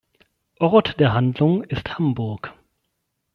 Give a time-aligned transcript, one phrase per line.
[0.57, 2.55] Ort der Handlung ist Hamburg.